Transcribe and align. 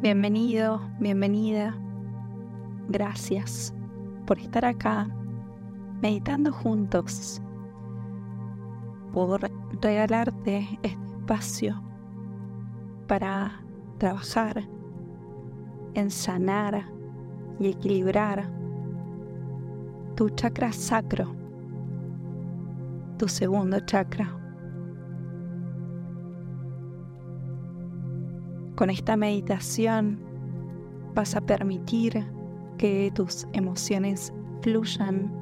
Bienvenido, 0.00 0.80
bienvenida. 1.00 1.74
Gracias 2.88 3.74
por 4.26 4.38
estar 4.38 4.64
acá 4.64 5.08
meditando 6.00 6.52
juntos, 6.52 7.42
por 9.12 9.50
regalarte 9.82 10.68
este 10.84 11.04
espacio 11.04 11.82
para 13.08 13.60
trabajar 13.98 14.68
en 15.94 16.12
sanar 16.12 16.84
y 17.58 17.66
equilibrar 17.66 18.48
tu 20.14 20.30
chakra 20.30 20.70
sacro, 20.70 21.34
tu 23.18 23.26
segundo 23.26 23.80
chakra. 23.80 24.37
Con 28.78 28.90
esta 28.90 29.16
meditación 29.16 30.20
vas 31.12 31.34
a 31.34 31.40
permitir 31.40 32.24
que 32.76 33.10
tus 33.12 33.48
emociones 33.52 34.32
fluyan 34.62 35.32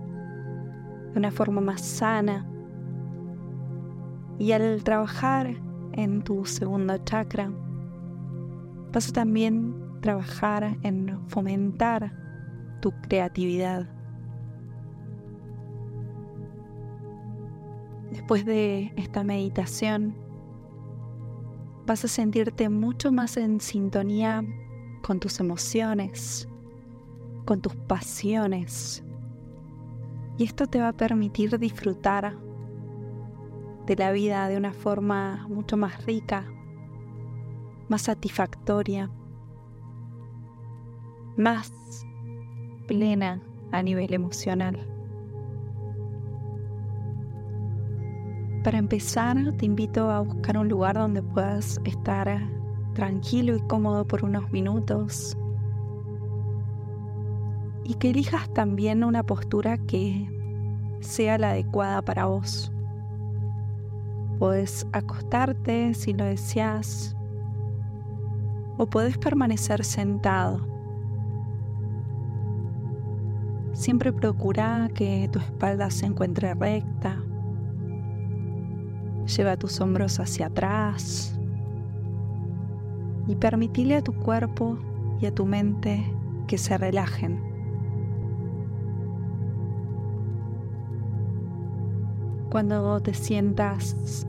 de 1.13 1.19
una 1.19 1.31
forma 1.31 1.61
más 1.61 1.83
sana. 1.83 2.47
Y 4.39 4.53
al 4.53 4.83
trabajar 4.85 5.55
en 5.93 6.23
tu 6.23 6.47
segundo 6.47 6.97
chakra, 7.05 7.53
vas 8.91 9.11
a 9.11 9.13
también 9.13 9.75
trabajar 10.01 10.79
en 10.83 11.21
fomentar 11.29 12.15
tu 12.81 12.91
creatividad. 13.03 13.87
Después 18.13 18.47
de 18.47 18.95
esta 18.97 19.23
meditación, 19.25 20.26
vas 21.87 22.05
a 22.05 22.09
sentirte 22.09 22.69
mucho 22.69 23.13
más 23.13 23.37
en 23.37 23.61
sintonía 23.61 24.45
con 25.03 25.21
tus 25.21 25.39
emociones, 25.39 26.49
con 27.45 27.61
tus 27.61 27.77
pasiones. 27.77 29.05
Y 30.37 30.45
esto 30.45 30.67
te 30.67 30.81
va 30.81 30.89
a 30.89 30.93
permitir 30.93 31.59
disfrutar 31.59 32.37
de 33.87 33.97
la 33.97 34.11
vida 34.11 34.49
de 34.49 34.57
una 34.57 34.73
forma 34.73 35.47
mucho 35.49 35.77
más 35.77 36.05
rica, 36.05 36.45
más 37.89 38.03
satisfactoria, 38.03 39.09
más 41.37 41.73
plena 42.89 43.41
a 43.71 43.83
nivel 43.83 44.13
emocional. 44.13 44.96
Para 48.67 48.79
empezar, 48.79 49.37
te 49.59 49.65
invito 49.65 50.11
a 50.11 50.19
buscar 50.23 50.59
un 50.59 50.69
lugar 50.69 50.97
donde 50.97 51.23
puedas 51.23 51.81
estar 51.85 52.29
tranquilo 52.95 53.55
y 53.55 53.61
cómodo 53.61 54.05
por 54.05 54.25
unos 54.25 54.51
minutos 54.51 55.39
y 57.85 57.95
que 57.95 58.11
elijas 58.11 58.53
también 58.55 59.05
una 59.05 59.23
postura 59.23 59.79
que 59.79 60.29
sea 60.99 61.39
la 61.39 61.51
adecuada 61.51 62.03
para 62.03 62.27
vos. 62.27 62.73
Puedes 64.41 64.85
acostarte 64.91 65.95
si 65.95 66.13
lo 66.13 66.25
deseas 66.25 67.17
o 68.79 68.87
puedes 68.87 69.17
permanecer 69.17 69.85
sentado. 69.85 70.67
Siempre 73.75 74.13
procura 74.13 74.89
que 74.93 75.29
tu 75.31 75.39
espalda 75.39 75.89
se 75.89 76.07
encuentre 76.07 76.53
recta 76.53 77.23
Lleva 79.27 79.57
tus 79.57 79.81
hombros 79.81 80.21
hacia 80.21 80.47
atrás 80.47 81.37
y 83.27 83.35
permitile 83.35 83.97
a 83.97 84.03
tu 84.03 84.15
cuerpo 84.15 84.79
y 85.21 85.27
a 85.27 85.35
tu 85.35 85.47
mente 85.47 86.05
que 86.47 86.59
se 86.59 86.79
relajen. 86.79 87.43
Cuando 92.51 93.01
te 93.01 93.13
sientas 93.13 94.27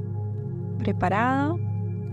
preparado, 0.80 1.60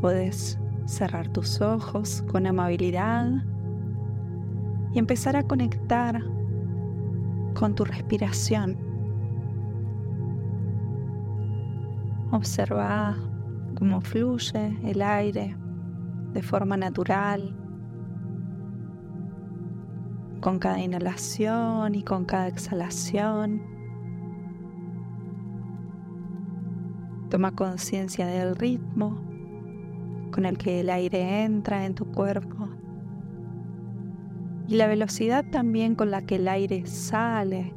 puedes 0.01 0.59
cerrar 0.85 1.29
tus 1.29 1.61
ojos 1.61 2.23
con 2.31 2.47
amabilidad 2.47 3.31
y 4.93 4.99
empezar 4.99 5.37
a 5.37 5.43
conectar 5.43 6.23
con 7.55 7.75
tu 7.75 7.85
respiración. 7.85 8.84
Observa 12.35 13.15
cómo 13.79 14.01
fluye 14.01 14.77
el 14.83 15.03
aire 15.03 15.57
de 16.33 16.43
forma 16.43 16.77
natural 16.77 17.55
con 20.41 20.59
cada 20.59 20.81
inhalación 20.81 21.95
y 21.95 22.03
con 22.03 22.25
cada 22.25 22.49
exhalación. 22.49 23.63
Toma 27.31 27.53
conciencia 27.53 28.27
del 28.27 28.57
ritmo 28.57 29.17
con 30.33 30.45
el 30.45 30.59
que 30.59 30.81
el 30.81 30.91
aire 30.91 31.45
entra 31.45 31.87
en 31.87 31.95
tu 31.95 32.05
cuerpo 32.05 32.69
y 34.67 34.75
la 34.75 34.89
velocidad 34.89 35.45
también 35.53 35.95
con 35.95 36.11
la 36.11 36.23
que 36.23 36.35
el 36.35 36.49
aire 36.49 36.85
sale 36.85 37.73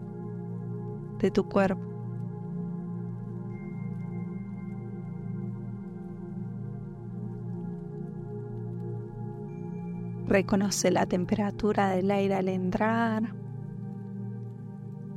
de 1.20 1.30
tu 1.30 1.48
cuerpo. 1.48 1.87
Reconoce 10.28 10.92
la 10.92 11.06
temperatura 11.06 11.88
del 11.92 12.12
aire 12.12 12.36
al 12.36 12.50
entrar. 12.50 13.34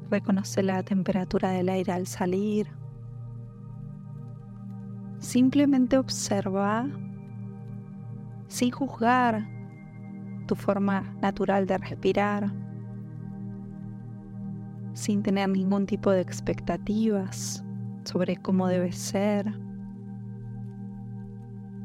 Reconoce 0.08 0.62
la 0.62 0.84
temperatura 0.84 1.50
del 1.50 1.68
aire 1.68 1.92
al 1.92 2.06
salir. 2.06 2.68
Simplemente 5.18 5.98
observa 5.98 6.86
sin 8.46 8.70
juzgar 8.70 9.44
tu 10.46 10.54
forma 10.54 11.00
natural 11.20 11.66
de 11.66 11.78
respirar, 11.78 12.52
sin 14.92 15.24
tener 15.24 15.48
ningún 15.48 15.86
tipo 15.86 16.12
de 16.12 16.20
expectativas 16.20 17.64
sobre 18.04 18.36
cómo 18.36 18.68
debe 18.68 18.92
ser. 18.92 19.69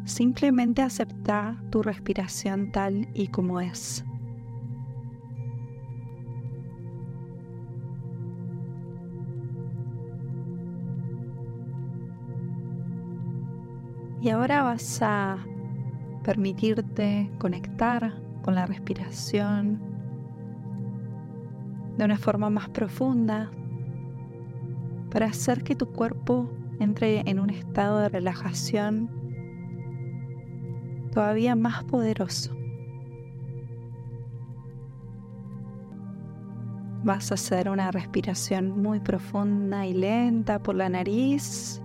Simplemente 0.06 0.84
acepta 0.84 1.62
tu 1.72 1.82
respiración 1.82 2.72
tal 2.72 3.08
y 3.14 3.28
como 3.28 3.60
es. 3.60 4.06
Y 14.22 14.30
ahora 14.30 14.64
vas 14.64 15.02
a 15.02 15.38
permitirte 16.24 17.30
conectar 17.38 18.14
con 18.44 18.56
la 18.56 18.66
respiración 18.66 19.80
de 21.98 22.06
una 22.06 22.18
forma 22.18 22.50
más 22.50 22.70
profunda 22.70 23.52
para 25.12 25.28
hacer 25.28 25.64
que 25.64 25.76
tu 25.76 25.92
cuerpo 25.92 26.50
entre 26.80 27.22
en 27.30 27.40
un 27.40 27.50
estado 27.50 28.00
de 28.00 28.10
relajación 28.10 29.25
todavía 31.16 31.56
más 31.56 31.82
poderoso. 31.86 32.54
Vas 37.06 37.32
a 37.32 37.36
hacer 37.36 37.70
una 37.70 37.90
respiración 37.90 38.82
muy 38.82 39.00
profunda 39.00 39.86
y 39.86 39.94
lenta 39.94 40.62
por 40.62 40.76
la 40.76 40.90
nariz 40.90 41.82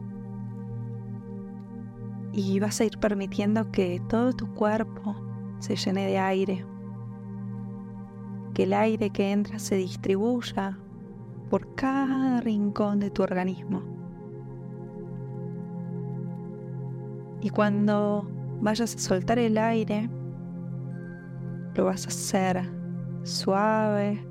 y 2.32 2.58
vas 2.58 2.80
a 2.80 2.84
ir 2.86 2.98
permitiendo 2.98 3.70
que 3.70 4.02
todo 4.08 4.32
tu 4.32 4.52
cuerpo 4.54 5.14
se 5.60 5.76
llene 5.76 6.06
de 6.06 6.18
aire, 6.18 6.66
que 8.52 8.64
el 8.64 8.72
aire 8.72 9.10
que 9.10 9.30
entra 9.30 9.60
se 9.60 9.76
distribuya 9.76 10.76
por 11.50 11.72
cada 11.76 12.40
rincón 12.40 12.98
de 12.98 13.10
tu 13.12 13.22
organismo. 13.22 13.82
Y 17.42 17.50
cuando 17.50 18.39
vayas 18.60 18.94
a 18.94 18.98
soltar 18.98 19.38
el 19.38 19.58
aire, 19.58 20.08
lo 21.74 21.84
vas 21.86 22.04
a 22.04 22.08
hacer 22.08 22.68
suave, 23.22 24.24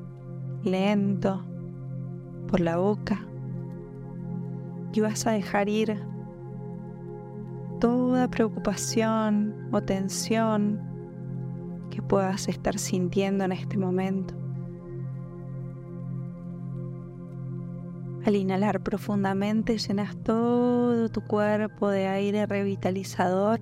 lento, 0.64 1.44
por 2.48 2.60
la 2.60 2.78
boca. 2.78 3.26
Y 4.94 5.02
vas 5.02 5.28
a 5.28 5.32
dejar 5.32 5.70
ir 5.70 6.00
toda 7.80 8.28
preocupación 8.30 9.70
o 9.72 9.82
tensión 9.82 10.82
que 11.92 12.02
puedas 12.02 12.48
estar 12.48 12.78
sintiendo 12.78 13.44
en 13.44 13.52
este 13.52 13.78
momento. 13.78 14.34
Al 18.26 18.36
inhalar 18.36 18.82
profundamente 18.82 19.78
llenas 19.78 20.16
todo 20.24 21.10
tu 21.10 21.22
cuerpo 21.22 21.90
de 21.90 22.08
aire 22.08 22.46
revitalizador 22.46 23.62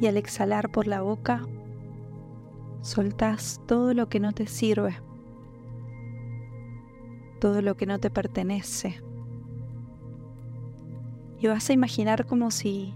Y 0.00 0.06
al 0.06 0.16
exhalar 0.16 0.70
por 0.70 0.86
la 0.86 1.02
boca, 1.02 1.46
soltás 2.82 3.60
todo 3.66 3.94
lo 3.94 4.08
que 4.08 4.20
no 4.20 4.32
te 4.32 4.46
sirve, 4.46 4.96
todo 7.40 7.62
lo 7.62 7.76
que 7.76 7.86
no 7.86 7.98
te 7.98 8.10
pertenece. 8.10 9.00
Y 11.40 11.46
vas 11.46 11.70
a 11.70 11.72
imaginar 11.72 12.26
como 12.26 12.50
si 12.50 12.94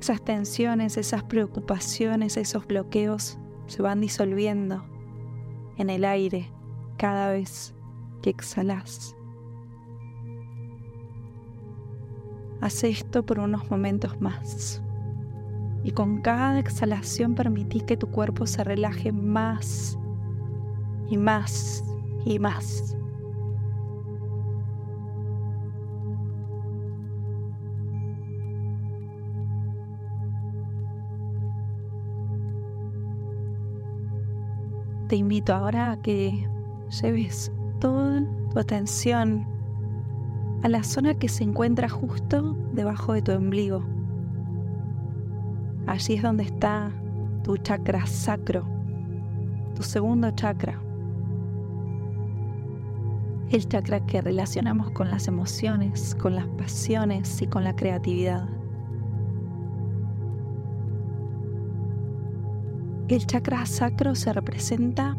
esas 0.00 0.22
tensiones, 0.22 0.96
esas 0.96 1.22
preocupaciones, 1.24 2.36
esos 2.36 2.66
bloqueos 2.66 3.38
se 3.66 3.82
van 3.82 4.00
disolviendo 4.00 4.84
en 5.76 5.90
el 5.90 6.04
aire 6.04 6.50
cada 6.96 7.30
vez 7.30 7.74
que 8.22 8.30
exhalas. 8.30 9.14
Haz 12.60 12.84
esto 12.84 13.24
por 13.24 13.38
unos 13.38 13.70
momentos 13.70 14.20
más. 14.20 14.82
Y 15.84 15.92
con 15.92 16.20
cada 16.20 16.58
exhalación 16.58 17.34
permití 17.34 17.80
que 17.80 17.96
tu 17.96 18.08
cuerpo 18.08 18.46
se 18.46 18.64
relaje 18.64 19.12
más 19.12 19.98
y 21.08 21.16
más 21.16 21.84
y 22.24 22.38
más. 22.38 22.96
Te 35.08 35.14
invito 35.14 35.54
ahora 35.54 35.92
a 35.92 36.02
que 36.02 36.48
lleves 37.00 37.52
toda 37.78 38.24
tu 38.52 38.58
atención 38.58 39.46
a 40.64 40.68
la 40.68 40.82
zona 40.82 41.14
que 41.14 41.28
se 41.28 41.44
encuentra 41.44 41.88
justo 41.88 42.56
debajo 42.72 43.12
de 43.12 43.22
tu 43.22 43.30
ombligo. 43.30 43.95
Allí 45.86 46.14
es 46.14 46.22
donde 46.22 46.42
está 46.42 46.90
tu 47.44 47.56
chakra 47.58 48.06
sacro, 48.06 48.66
tu 49.74 49.84
segundo 49.84 50.30
chakra. 50.32 50.80
El 53.50 53.68
chakra 53.68 54.04
que 54.04 54.20
relacionamos 54.20 54.90
con 54.90 55.10
las 55.10 55.28
emociones, 55.28 56.16
con 56.16 56.34
las 56.34 56.46
pasiones 56.48 57.40
y 57.40 57.46
con 57.46 57.62
la 57.62 57.76
creatividad. 57.76 58.48
El 63.06 63.24
chakra 63.24 63.64
sacro 63.66 64.16
se 64.16 64.32
representa 64.32 65.16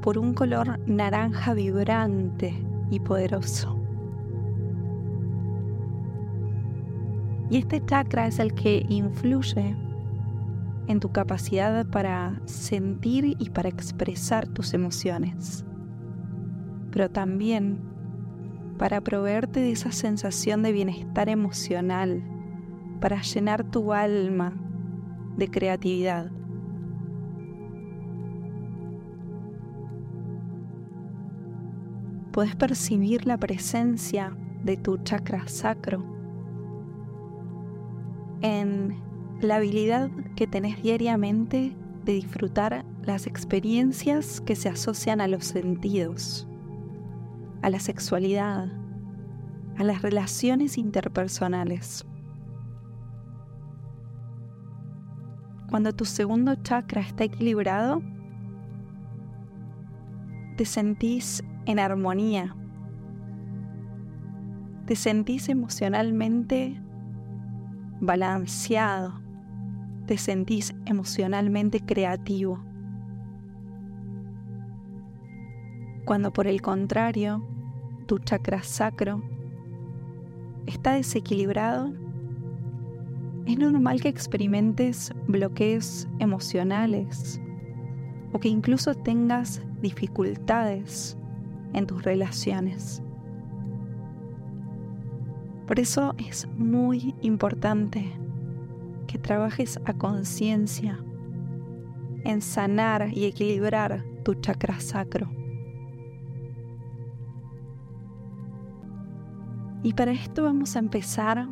por 0.00 0.16
un 0.16 0.32
color 0.32 0.80
naranja 0.88 1.52
vibrante 1.52 2.54
y 2.90 3.00
poderoso. 3.00 3.81
Y 7.52 7.58
este 7.58 7.84
chakra 7.84 8.28
es 8.28 8.38
el 8.38 8.54
que 8.54 8.86
influye 8.88 9.76
en 10.86 11.00
tu 11.00 11.12
capacidad 11.12 11.84
para 11.84 12.40
sentir 12.46 13.36
y 13.38 13.50
para 13.50 13.68
expresar 13.68 14.48
tus 14.48 14.72
emociones, 14.72 15.62
pero 16.90 17.10
también 17.10 17.78
para 18.78 19.02
proveerte 19.02 19.60
de 19.60 19.72
esa 19.72 19.92
sensación 19.92 20.62
de 20.62 20.72
bienestar 20.72 21.28
emocional, 21.28 22.24
para 23.02 23.20
llenar 23.20 23.70
tu 23.70 23.92
alma 23.92 24.54
de 25.36 25.48
creatividad. 25.50 26.30
Puedes 32.32 32.56
percibir 32.56 33.26
la 33.26 33.36
presencia 33.36 34.34
de 34.64 34.78
tu 34.78 34.96
chakra 34.96 35.46
sacro 35.48 36.11
en 38.42 38.96
la 39.40 39.56
habilidad 39.56 40.10
que 40.36 40.46
tenés 40.46 40.82
diariamente 40.82 41.74
de 42.04 42.12
disfrutar 42.12 42.84
las 43.02 43.26
experiencias 43.26 44.40
que 44.40 44.56
se 44.56 44.68
asocian 44.68 45.20
a 45.20 45.28
los 45.28 45.44
sentidos, 45.44 46.46
a 47.62 47.70
la 47.70 47.80
sexualidad, 47.80 48.68
a 49.78 49.84
las 49.84 50.02
relaciones 50.02 50.78
interpersonales. 50.78 52.04
Cuando 55.70 55.92
tu 55.94 56.04
segundo 56.04 56.54
chakra 56.56 57.00
está 57.00 57.24
equilibrado, 57.24 58.02
te 60.56 60.66
sentís 60.66 61.42
en 61.64 61.78
armonía. 61.78 62.54
Te 64.86 64.96
sentís 64.96 65.48
emocionalmente 65.48 66.78
balanceado. 68.02 69.14
Te 70.06 70.18
sentís 70.18 70.74
emocionalmente 70.84 71.80
creativo. 71.80 72.62
Cuando 76.04 76.32
por 76.32 76.48
el 76.48 76.60
contrario, 76.60 77.46
tu 78.06 78.18
chakra 78.18 78.62
sacro 78.64 79.22
está 80.66 80.94
desequilibrado, 80.94 81.92
es 83.46 83.58
normal 83.58 84.00
que 84.00 84.08
experimentes 84.08 85.12
bloqueos 85.28 86.08
emocionales 86.18 87.40
o 88.32 88.40
que 88.40 88.48
incluso 88.48 88.94
tengas 88.94 89.62
dificultades 89.80 91.16
en 91.72 91.86
tus 91.86 92.02
relaciones. 92.02 93.02
Por 95.72 95.80
eso 95.80 96.14
es 96.18 96.46
muy 96.58 97.14
importante 97.22 98.12
que 99.06 99.16
trabajes 99.16 99.80
a 99.86 99.94
conciencia 99.94 101.02
en 102.24 102.42
sanar 102.42 103.08
y 103.10 103.24
equilibrar 103.24 104.04
tu 104.22 104.34
chakra 104.34 104.78
sacro. 104.80 105.30
Y 109.82 109.94
para 109.94 110.12
esto 110.12 110.42
vamos 110.42 110.76
a 110.76 110.80
empezar 110.80 111.48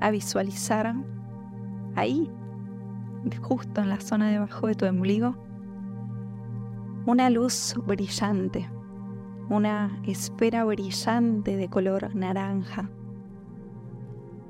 a 0.00 0.10
visualizar 0.10 0.94
ahí, 1.94 2.30
justo 3.42 3.82
en 3.82 3.90
la 3.90 4.00
zona 4.00 4.30
debajo 4.30 4.66
de 4.66 4.76
tu 4.76 4.86
ombligo, 4.86 5.36
una 7.04 7.28
luz 7.28 7.74
brillante 7.86 8.66
una 9.50 10.00
esfera 10.06 10.64
brillante 10.64 11.56
de 11.58 11.68
color 11.68 12.14
naranja. 12.14 12.88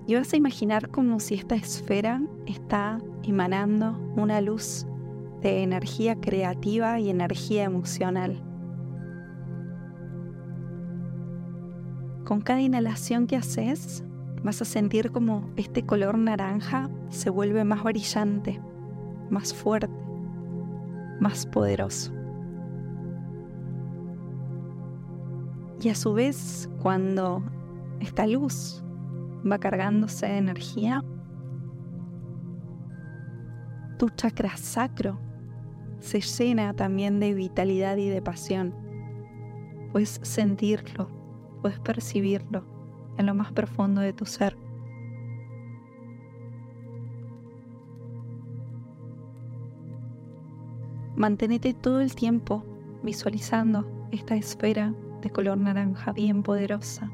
Y 0.06 0.14
vas 0.14 0.32
a 0.32 0.36
imaginar 0.36 0.90
como 0.90 1.20
si 1.20 1.34
esta 1.34 1.54
esfera 1.54 2.20
está 2.46 2.98
emanando 3.22 3.96
una 4.16 4.40
luz 4.40 4.86
de 5.40 5.62
energía 5.62 6.16
creativa 6.16 6.98
y 6.98 7.10
energía 7.10 7.64
emocional. 7.64 8.42
Con 12.24 12.40
cada 12.40 12.60
inhalación 12.60 13.26
que 13.26 13.36
haces, 13.36 14.04
vas 14.42 14.62
a 14.62 14.64
sentir 14.64 15.10
como 15.10 15.50
este 15.56 15.84
color 15.84 16.18
naranja 16.18 16.88
se 17.10 17.30
vuelve 17.30 17.64
más 17.64 17.82
brillante, 17.82 18.60
más 19.30 19.52
fuerte, 19.52 19.92
más 21.20 21.46
poderoso. 21.46 22.12
Y 25.82 25.88
a 25.88 25.94
su 25.96 26.12
vez, 26.14 26.68
cuando 26.80 27.42
esta 27.98 28.26
luz 28.26 28.84
va 29.50 29.58
cargándose 29.58 30.26
de 30.26 30.38
energía, 30.38 31.04
tu 33.98 34.08
chakra 34.10 34.56
sacro 34.56 35.20
se 36.00 36.20
llena 36.20 36.74
también 36.74 37.20
de 37.20 37.34
vitalidad 37.34 37.96
y 37.96 38.08
de 38.08 38.20
pasión. 38.20 38.74
Puedes 39.92 40.18
sentirlo, 40.22 41.08
puedes 41.60 41.78
percibirlo 41.78 42.64
en 43.18 43.26
lo 43.26 43.34
más 43.34 43.52
profundo 43.52 44.00
de 44.00 44.12
tu 44.12 44.26
ser. 44.26 44.56
Manténete 51.14 51.72
todo 51.72 52.00
el 52.00 52.14
tiempo 52.16 52.64
visualizando 53.04 54.08
esta 54.10 54.34
esfera 54.34 54.92
de 55.20 55.30
color 55.30 55.58
naranja 55.58 56.12
bien 56.12 56.42
poderosa. 56.42 57.08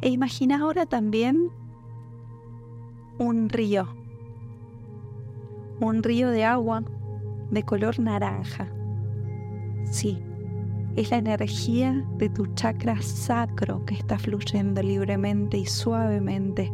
E 0.00 0.10
imagina 0.10 0.60
ahora 0.60 0.86
también 0.86 1.50
un 3.18 3.48
río, 3.48 3.88
un 5.80 6.02
río 6.02 6.30
de 6.30 6.44
agua 6.44 6.84
de 7.50 7.62
color 7.64 7.98
naranja. 7.98 8.68
Sí, 9.84 10.22
es 10.94 11.10
la 11.10 11.18
energía 11.18 12.04
de 12.16 12.28
tu 12.28 12.46
chakra 12.54 13.00
sacro 13.02 13.84
que 13.86 13.94
está 13.94 14.18
fluyendo 14.18 14.82
libremente 14.82 15.58
y 15.58 15.66
suavemente 15.66 16.72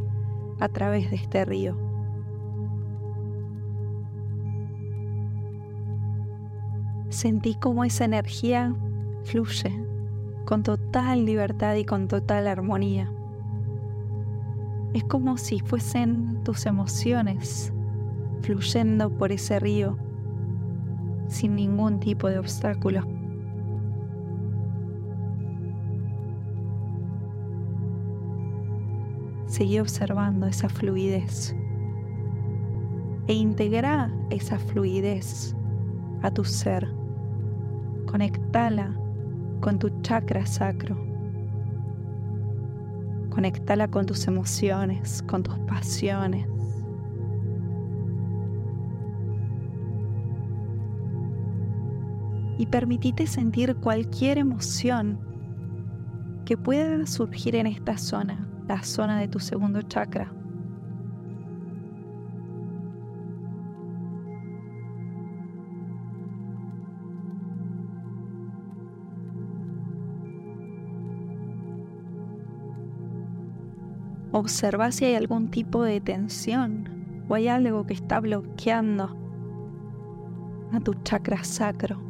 a 0.61 0.69
través 0.69 1.11
de 1.11 1.17
este 1.17 1.45
río. 1.45 1.77
Sentí 7.09 7.55
cómo 7.55 7.85
esa 7.85 8.05
energía 8.05 8.75
fluye 9.25 9.73
con 10.45 10.63
total 10.63 11.25
libertad 11.25 11.75
y 11.77 11.85
con 11.85 12.09
total 12.09 12.49
armonía. 12.49 13.14
Es 14.95 15.03
como 15.03 15.37
si 15.37 15.59
fuesen 15.59 16.41
tus 16.45 16.67
emociones 16.67 17.73
fluyendo 18.43 19.11
por 19.11 19.33
ese 19.33 19.59
río 19.59 19.99
sin 21.27 21.57
ningún 21.57 21.99
tipo 21.99 22.29
de 22.29 22.39
obstáculo. 22.39 23.03
Seguí 29.47 29.81
observando 29.81 30.47
esa 30.47 30.69
fluidez 30.69 31.57
e 33.27 33.35
integra 33.35 34.13
esa 34.31 34.61
fluidez 34.61 35.57
a 36.23 36.31
tu 36.31 36.45
ser. 36.45 36.89
Conectala 38.07 38.95
con 39.61 39.81
tu 39.81 39.91
chakra 40.03 40.47
sacro. 40.47 41.14
Conectala 43.35 43.89
con 43.89 44.07
tus 44.07 44.27
emociones, 44.29 45.23
con 45.23 45.43
tus 45.43 45.59
pasiones. 45.61 46.47
Y 52.59 52.67
permitite 52.67 53.27
sentir 53.27 53.75
cualquier 53.77 54.39
emoción 54.39 55.19
que 56.45 56.57
pueda 56.57 57.05
surgir 57.07 57.57
en 57.57 57.67
esta 57.67 57.97
zona, 57.99 58.47
la 58.69 58.83
zona 58.85 59.19
de 59.19 59.27
tu 59.27 59.41
segundo 59.41 59.83
chakra. 59.83 60.33
Observa 74.37 74.91
si 74.91 75.05
hay 75.05 75.15
algún 75.15 75.49
tipo 75.49 75.85
de 75.85 76.01
tensión 76.01 77.23
o 77.29 77.37
hay 77.37 77.47
algo 77.47 77.87
que 77.87 77.95
está 77.95 78.19
bloqueando 78.19 79.17
a 80.73 80.81
tu 80.81 80.93
chakra 81.05 81.45
sacro. 81.45 82.03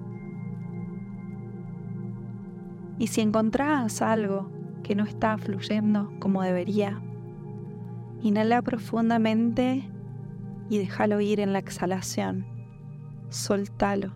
Y 2.99 3.09
si 3.09 3.21
encontrás 3.21 4.01
algo 4.01 4.51
que 4.83 4.95
no 4.95 5.05
está 5.05 5.37
fluyendo 5.37 6.11
como 6.19 6.41
debería, 6.41 6.99
inhala 8.23 8.63
profundamente 8.63 9.87
y 10.71 10.79
déjalo 10.79 11.21
ir 11.21 11.41
en 11.41 11.53
la 11.53 11.59
exhalación. 11.59 12.47
Soltalo, 13.29 14.15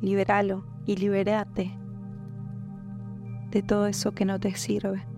liberalo 0.00 0.64
y 0.86 0.96
liberate 0.96 1.76
de 3.50 3.62
todo 3.62 3.86
eso 3.86 4.12
que 4.12 4.24
no 4.24 4.40
te 4.40 4.54
sirve. 4.54 5.13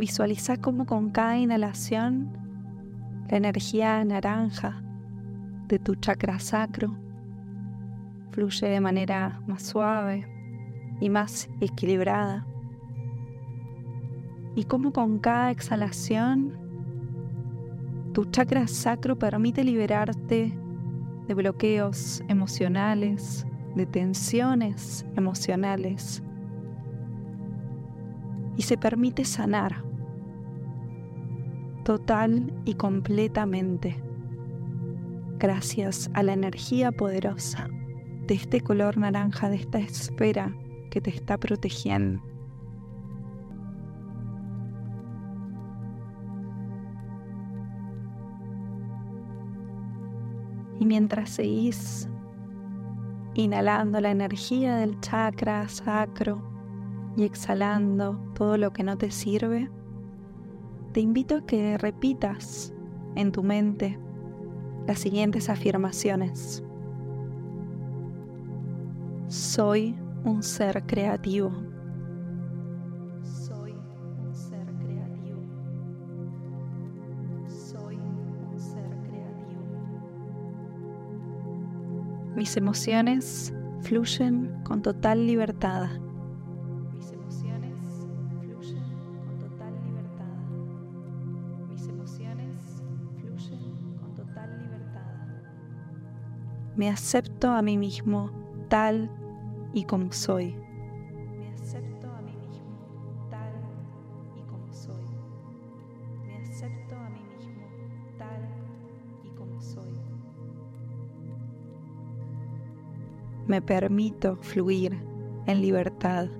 Visualiza 0.00 0.56
cómo 0.56 0.86
con 0.86 1.10
cada 1.10 1.36
inhalación 1.36 2.32
la 3.28 3.36
energía 3.36 4.02
naranja 4.02 4.82
de 5.68 5.78
tu 5.78 5.94
chakra 5.94 6.38
sacro 6.38 6.96
fluye 8.30 8.66
de 8.66 8.80
manera 8.80 9.42
más 9.46 9.62
suave 9.62 10.26
y 11.02 11.10
más 11.10 11.50
equilibrada. 11.60 12.46
Y 14.54 14.64
cómo 14.64 14.94
con 14.94 15.18
cada 15.18 15.50
exhalación 15.50 16.54
tu 18.14 18.24
chakra 18.24 18.68
sacro 18.68 19.18
permite 19.18 19.64
liberarte 19.64 20.50
de 21.28 21.34
bloqueos 21.34 22.22
emocionales, 22.26 23.46
de 23.74 23.84
tensiones 23.84 25.04
emocionales 25.14 26.22
y 28.56 28.62
se 28.62 28.78
permite 28.78 29.26
sanar 29.26 29.89
total 31.90 32.52
y 32.64 32.74
completamente, 32.74 34.00
gracias 35.40 36.08
a 36.14 36.22
la 36.22 36.34
energía 36.34 36.92
poderosa 36.92 37.66
de 38.28 38.34
este 38.34 38.60
color 38.60 38.96
naranja, 38.96 39.50
de 39.50 39.56
esta 39.56 39.80
esfera 39.80 40.54
que 40.92 41.00
te 41.00 41.10
está 41.10 41.36
protegiendo. 41.36 42.22
Y 50.78 50.86
mientras 50.86 51.30
seguís 51.30 52.08
inhalando 53.34 54.00
la 54.00 54.12
energía 54.12 54.76
del 54.76 55.00
chakra 55.00 55.68
sacro 55.68 56.40
y 57.16 57.24
exhalando 57.24 58.14
todo 58.36 58.56
lo 58.58 58.72
que 58.72 58.84
no 58.84 58.96
te 58.96 59.10
sirve, 59.10 59.68
te 60.92 61.00
invito 61.00 61.36
a 61.36 61.46
que 61.46 61.78
repitas 61.78 62.72
en 63.14 63.30
tu 63.32 63.42
mente 63.42 63.98
las 64.86 64.98
siguientes 64.98 65.48
afirmaciones. 65.48 66.64
Soy 69.28 69.96
un 70.24 70.42
ser 70.42 70.84
creativo. 70.86 71.52
Soy 73.22 73.72
un 73.72 74.34
ser 74.34 74.66
creativo. 74.78 75.40
Soy 77.48 77.96
un 77.96 78.58
ser 78.58 78.90
creativo. 79.04 79.62
Mis 82.34 82.56
emociones 82.56 83.54
fluyen 83.82 84.60
con 84.64 84.82
total 84.82 85.24
libertad. 85.26 85.88
Me 96.80 96.88
acepto 96.88 97.50
a 97.50 97.60
mí 97.60 97.76
mismo 97.76 98.30
tal 98.70 99.10
y 99.74 99.84
como 99.84 100.10
soy. 100.12 100.54
Me 101.36 101.50
acepto 101.50 102.10
a 102.10 102.22
mí 102.22 102.32
mismo 102.32 103.28
tal 103.28 103.52
y 104.34 104.40
como 104.48 104.72
soy. 104.72 105.04
Me 106.24 106.38
acepto 106.38 106.96
a 106.96 107.10
mí 107.10 107.20
mismo 107.36 107.66
tal 108.16 108.48
y 109.22 109.28
como 109.36 109.60
soy. 109.60 109.92
Me 113.46 113.60
permito 113.60 114.36
fluir 114.36 114.98
en 115.44 115.60
libertad. 115.60 116.30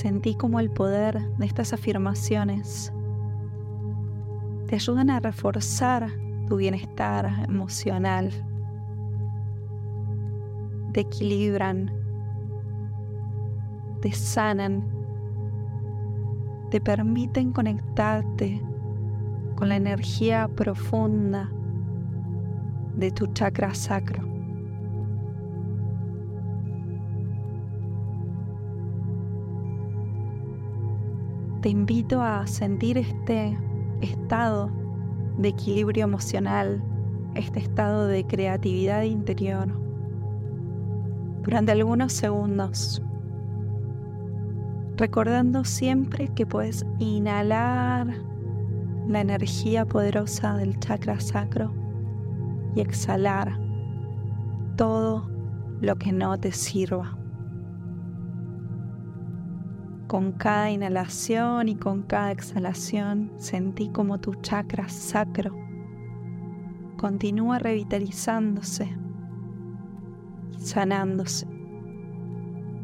Sentí 0.00 0.34
como 0.34 0.60
el 0.60 0.70
poder 0.70 1.20
de 1.36 1.44
estas 1.44 1.74
afirmaciones. 1.74 2.90
Te 4.66 4.76
ayudan 4.76 5.10
a 5.10 5.20
reforzar 5.20 6.10
tu 6.48 6.56
bienestar 6.56 7.44
emocional, 7.46 8.30
te 10.94 11.00
equilibran, 11.00 11.92
te 14.00 14.10
sanan, 14.12 14.88
te 16.70 16.80
permiten 16.80 17.52
conectarte 17.52 18.58
con 19.54 19.68
la 19.68 19.76
energía 19.76 20.48
profunda 20.48 21.52
de 22.96 23.10
tu 23.10 23.26
chakra 23.34 23.74
sacro. 23.74 24.29
Te 31.60 31.68
invito 31.68 32.22
a 32.22 32.46
sentir 32.46 32.96
este 32.96 33.58
estado 34.00 34.70
de 35.36 35.48
equilibrio 35.48 36.04
emocional, 36.04 36.82
este 37.34 37.60
estado 37.60 38.06
de 38.06 38.24
creatividad 38.26 39.02
interior 39.02 39.68
durante 41.42 41.72
algunos 41.72 42.14
segundos, 42.14 43.02
recordando 44.96 45.64
siempre 45.64 46.28
que 46.28 46.46
puedes 46.46 46.86
inhalar 46.98 48.06
la 49.06 49.20
energía 49.20 49.84
poderosa 49.84 50.54
del 50.54 50.78
chakra 50.80 51.20
sacro 51.20 51.72
y 52.74 52.80
exhalar 52.80 53.58
todo 54.76 55.28
lo 55.80 55.96
que 55.96 56.12
no 56.12 56.38
te 56.38 56.52
sirva. 56.52 57.19
Con 60.10 60.32
cada 60.32 60.72
inhalación 60.72 61.68
y 61.68 61.76
con 61.76 62.02
cada 62.02 62.32
exhalación 62.32 63.30
sentí 63.36 63.90
como 63.90 64.18
tu 64.18 64.34
chakra 64.34 64.88
sacro 64.88 65.56
continúa 66.96 67.60
revitalizándose 67.60 68.88
sanándose, 70.58 71.46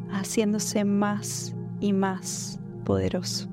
haciéndose 0.08 0.84
más 0.84 1.56
y 1.80 1.92
más 1.92 2.60
poderoso. 2.84 3.48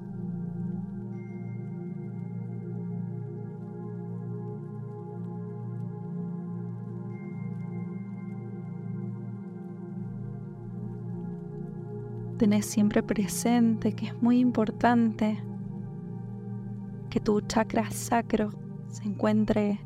Tenés 12.44 12.66
siempre 12.66 13.02
presente 13.02 13.94
que 13.94 14.08
es 14.08 14.22
muy 14.22 14.40
importante 14.40 15.42
que 17.10 17.22
tu 17.22 17.40
chakra 17.40 17.90
sacro 17.90 18.50
se 18.90 19.06
encuentre 19.06 19.80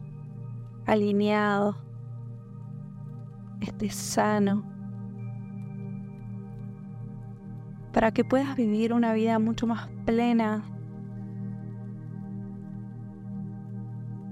alineado, 0.87 1.77
esté 3.61 3.91
sano, 3.91 4.63
para 7.93 8.09
que 8.09 8.25
puedas 8.25 8.55
vivir 8.55 8.91
una 8.91 9.13
vida 9.13 9.37
mucho 9.37 9.67
más 9.67 9.87
plena 10.07 10.63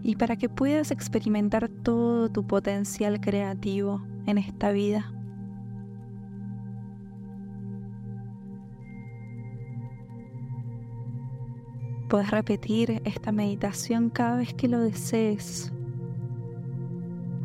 y 0.01 0.15
para 0.15 0.35
que 0.35 0.49
puedas 0.49 0.89
experimentar 0.89 1.69
todo 1.69 2.27
tu 2.29 2.47
potencial 2.47 3.21
creativo 3.21 4.03
en 4.25 4.39
esta 4.39 4.71
vida. 4.71 5.14
Puedes 12.15 12.31
repetir 12.31 13.01
esta 13.03 13.33
meditación 13.33 14.09
cada 14.09 14.37
vez 14.37 14.53
que 14.53 14.69
lo 14.69 14.79
desees. 14.79 15.73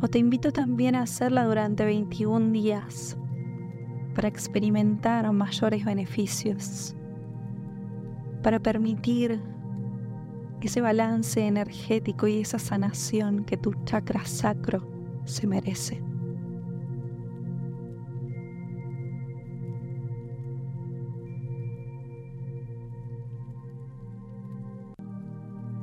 O 0.00 0.06
te 0.06 0.20
invito 0.20 0.52
también 0.52 0.94
a 0.94 1.02
hacerla 1.02 1.44
durante 1.44 1.84
21 1.84 2.52
días 2.52 3.16
para 4.14 4.28
experimentar 4.28 5.32
mayores 5.32 5.84
beneficios, 5.84 6.94
para 8.44 8.60
permitir 8.60 9.40
ese 10.60 10.80
balance 10.80 11.44
energético 11.44 12.28
y 12.28 12.38
esa 12.38 12.60
sanación 12.60 13.44
que 13.44 13.56
tu 13.56 13.74
chakra 13.86 14.24
sacro 14.24 14.86
se 15.24 15.48
merece. 15.48 16.00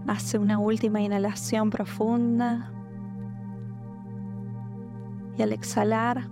Hace 0.08 0.40
una 0.40 0.58
última 0.58 1.02
inhalación 1.02 1.70
profunda. 1.70 2.72
Y 5.38 5.42
al 5.42 5.52
exhalar, 5.52 6.30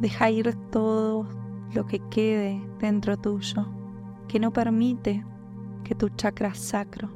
deja 0.00 0.30
ir 0.30 0.54
todo 0.70 1.26
lo 1.72 1.86
que 1.86 2.00
quede 2.10 2.60
dentro 2.78 3.16
tuyo, 3.16 3.66
que 4.28 4.38
no 4.38 4.52
permite 4.52 5.24
que 5.84 5.94
tu 5.94 6.08
chakra 6.10 6.52
sacro 6.54 7.08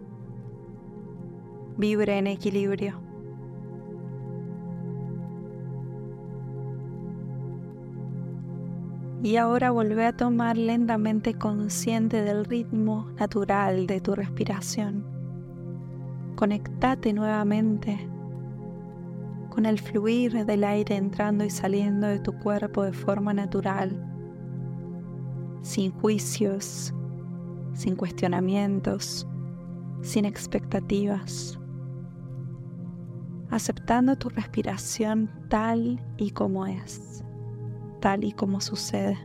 vibre 1.77 2.19
en 2.19 2.29
equilibrio. 2.29 3.10
Y 9.23 9.37
ahora 9.37 9.71
vuelve 9.71 10.07
a 10.07 10.17
tomar 10.17 10.57
lentamente 10.57 11.35
consciente 11.35 12.23
del 12.23 12.47
ritmo 12.47 13.11
natural 13.19 13.87
de 13.87 14.01
tu 14.01 14.15
respiración. 14.15 15.05
Conectate 16.37 17.13
nuevamente 17.13 18.09
con 19.51 19.67
el 19.67 19.79
fluir 19.79 20.47
del 20.47 20.65
aire 20.65 20.97
entrando 20.97 21.45
y 21.45 21.51
saliendo 21.51 22.07
de 22.07 22.19
tu 22.19 22.33
cuerpo 22.39 22.83
de 22.83 22.95
forma 22.95 23.35
natural, 23.35 24.03
sin 25.61 25.93
juicios, 25.93 26.95
sin 27.75 27.97
cuestionamientos, 27.97 29.29
sin 30.01 30.25
expectativas, 30.25 31.61
aceptando 33.51 34.17
tu 34.17 34.31
respiración 34.31 35.31
tal 35.51 36.03
y 36.17 36.31
como 36.31 36.67
es 36.67 37.23
tal 38.01 38.25
y 38.25 38.33
como 38.33 38.61
sucede. 38.61 39.19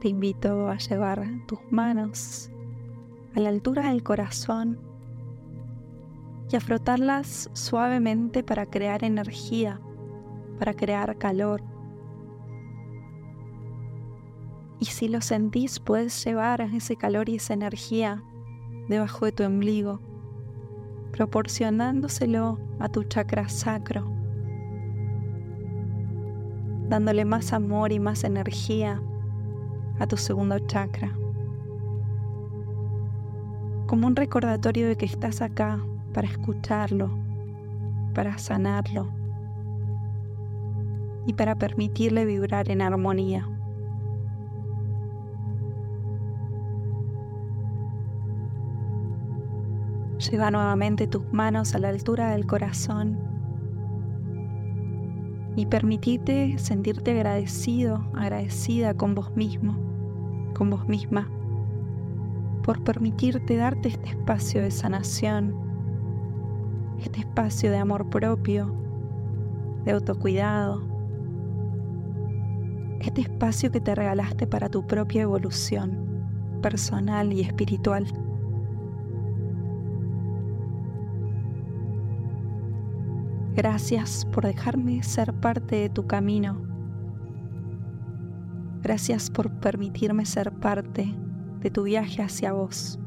Te 0.00 0.08
invito 0.08 0.68
a 0.68 0.78
llevar 0.78 1.26
tus 1.46 1.60
manos 1.70 2.50
a 3.36 3.40
la 3.40 3.50
altura 3.50 3.90
del 3.90 4.02
corazón 4.02 4.78
y 6.50 6.56
a 6.56 6.60
frotarlas 6.60 7.50
suavemente 7.52 8.42
para 8.42 8.66
crear 8.66 9.04
energía, 9.04 9.80
para 10.58 10.74
crear 10.74 11.16
calor. 11.18 11.62
Y 14.80 14.86
si 14.86 15.08
lo 15.08 15.20
sentís, 15.20 15.78
puedes 15.78 16.24
llevar 16.24 16.62
ese 16.62 16.96
calor 16.96 17.28
y 17.28 17.36
esa 17.36 17.52
energía 17.52 18.24
debajo 18.88 19.26
de 19.26 19.32
tu 19.32 19.44
ombligo 19.44 20.00
proporcionándoselo 21.12 22.58
a 22.78 22.88
tu 22.88 23.04
chakra 23.04 23.48
sacro, 23.48 24.10
dándole 26.88 27.24
más 27.24 27.52
amor 27.52 27.92
y 27.92 27.98
más 27.98 28.24
energía 28.24 29.00
a 29.98 30.06
tu 30.06 30.16
segundo 30.16 30.58
chakra, 30.60 31.12
como 33.86 34.06
un 34.06 34.14
recordatorio 34.14 34.88
de 34.88 34.96
que 34.96 35.06
estás 35.06 35.42
acá 35.42 35.80
para 36.14 36.28
escucharlo, 36.28 37.10
para 38.14 38.38
sanarlo 38.38 39.08
y 41.26 41.34
para 41.34 41.56
permitirle 41.56 42.24
vibrar 42.24 42.70
en 42.70 42.82
armonía. 42.82 43.49
Lleva 50.20 50.50
nuevamente 50.50 51.06
tus 51.06 51.32
manos 51.32 51.74
a 51.74 51.78
la 51.78 51.88
altura 51.88 52.32
del 52.32 52.46
corazón 52.46 53.18
y 55.56 55.64
permitite 55.64 56.58
sentirte 56.58 57.12
agradecido, 57.12 58.04
agradecida 58.14 58.92
con 58.92 59.14
vos 59.14 59.34
mismo, 59.34 59.78
con 60.54 60.68
vos 60.68 60.86
misma, 60.86 61.26
por 62.62 62.84
permitirte 62.84 63.56
darte 63.56 63.88
este 63.88 64.10
espacio 64.10 64.60
de 64.60 64.70
sanación, 64.70 65.56
este 67.00 67.20
espacio 67.20 67.70
de 67.70 67.78
amor 67.78 68.10
propio, 68.10 68.74
de 69.86 69.92
autocuidado, 69.92 70.82
este 73.00 73.22
espacio 73.22 73.72
que 73.72 73.80
te 73.80 73.94
regalaste 73.94 74.46
para 74.46 74.68
tu 74.68 74.86
propia 74.86 75.22
evolución 75.22 76.10
personal 76.60 77.32
y 77.32 77.40
espiritual. 77.40 78.04
Gracias 83.62 84.24
por 84.32 84.46
dejarme 84.46 85.02
ser 85.02 85.34
parte 85.34 85.76
de 85.76 85.90
tu 85.90 86.06
camino. 86.06 86.62
Gracias 88.80 89.28
por 89.28 89.50
permitirme 89.60 90.24
ser 90.24 90.50
parte 90.50 91.14
de 91.60 91.70
tu 91.70 91.82
viaje 91.82 92.22
hacia 92.22 92.54
vos. 92.54 92.98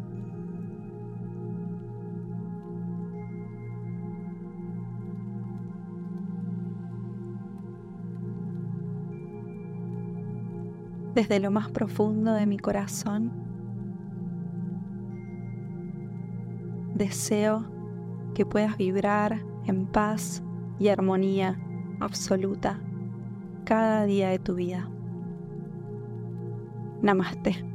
Desde 11.16 11.40
lo 11.40 11.50
más 11.50 11.72
profundo 11.72 12.32
de 12.32 12.46
mi 12.46 12.60
corazón, 12.60 13.32
deseo 16.94 17.66
que 18.36 18.46
puedas 18.46 18.78
vibrar 18.78 19.52
en 19.66 19.86
paz 19.86 20.44
y 20.80 20.88
armonía 20.88 21.60
absoluta 22.00 22.80
cada 23.66 24.06
día 24.06 24.30
de 24.30 24.40
tu 24.40 24.56
vida. 24.56 24.90
Namaste. 27.02 27.73